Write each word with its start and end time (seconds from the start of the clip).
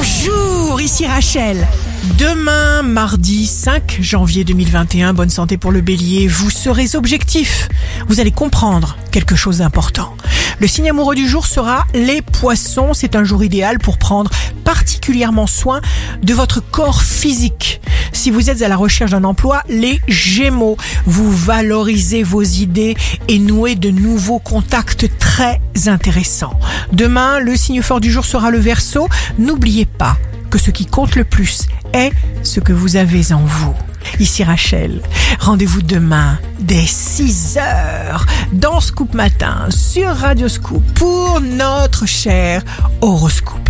Bonjour, 0.00 0.80
ici 0.80 1.06
Rachel. 1.06 1.68
Demain, 2.16 2.80
mardi 2.80 3.46
5 3.46 3.98
janvier 4.00 4.44
2021, 4.44 5.12
bonne 5.12 5.28
santé 5.28 5.58
pour 5.58 5.72
le 5.72 5.82
bélier, 5.82 6.26
vous 6.26 6.48
serez 6.48 6.96
objectif. 6.96 7.68
Vous 8.08 8.18
allez 8.18 8.30
comprendre 8.30 8.96
quelque 9.10 9.36
chose 9.36 9.58
d'important. 9.58 10.16
Le 10.58 10.66
signe 10.66 10.88
amoureux 10.88 11.14
du 11.14 11.28
jour 11.28 11.46
sera 11.46 11.86
les 11.92 12.22
poissons. 12.22 12.94
C'est 12.94 13.14
un 13.14 13.24
jour 13.24 13.44
idéal 13.44 13.78
pour 13.78 13.98
prendre 13.98 14.30
particulièrement 14.64 15.46
soin 15.46 15.82
de 16.22 16.32
votre 16.32 16.60
corps 16.60 17.02
physique. 17.02 17.82
Si 18.12 18.30
vous 18.30 18.50
êtes 18.50 18.62
à 18.62 18.68
la 18.68 18.76
recherche 18.76 19.12
d'un 19.12 19.24
emploi, 19.24 19.62
les 19.68 20.00
gémeaux, 20.08 20.76
vous 21.06 21.30
valorisez 21.30 22.22
vos 22.22 22.42
idées 22.42 22.96
et 23.28 23.38
nouez 23.38 23.74
de 23.74 23.90
nouveaux 23.90 24.38
contacts 24.38 25.06
très 25.18 25.60
intéressants. 25.86 26.58
Demain, 26.92 27.40
le 27.40 27.56
signe 27.56 27.82
fort 27.82 28.00
du 28.00 28.10
jour 28.10 28.24
sera 28.24 28.50
le 28.50 28.58
verso. 28.58 29.08
N'oubliez 29.38 29.86
pas 29.86 30.16
que 30.50 30.58
ce 30.58 30.70
qui 30.70 30.86
compte 30.86 31.14
le 31.14 31.24
plus 31.24 31.68
est 31.92 32.12
ce 32.42 32.60
que 32.60 32.72
vous 32.72 32.96
avez 32.96 33.32
en 33.32 33.44
vous. 33.44 33.74
Ici 34.18 34.42
Rachel, 34.42 35.02
rendez-vous 35.38 35.82
demain 35.82 36.38
dès 36.58 36.86
6 36.86 37.58
heures 37.58 38.26
dans 38.52 38.80
Scoop 38.80 39.14
Matin 39.14 39.66
sur 39.70 40.10
Radio 40.14 40.48
Scoop 40.48 40.82
pour 40.94 41.40
notre 41.40 42.06
cher 42.06 42.62
horoscope. 43.00 43.68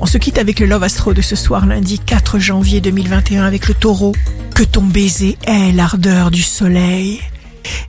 On 0.00 0.06
se 0.06 0.18
quitte 0.18 0.38
avec 0.38 0.60
le 0.60 0.66
Love 0.66 0.82
Astro 0.82 1.14
de 1.14 1.22
ce 1.22 1.36
soir 1.36 1.66
lundi 1.66 1.98
4 1.98 2.38
janvier 2.38 2.80
2021 2.80 3.44
avec 3.44 3.68
le 3.68 3.74
taureau. 3.74 4.12
Que 4.54 4.64
ton 4.64 4.82
baiser 4.82 5.38
est 5.44 5.72
l'ardeur 5.72 6.30
du 6.30 6.42
soleil 6.42 7.20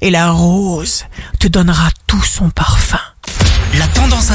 et 0.00 0.10
la 0.10 0.30
rose 0.30 1.04
te 1.38 1.48
donnera 1.48 1.88
tout 2.06 2.22
son 2.22 2.50
parfum. 2.50 2.98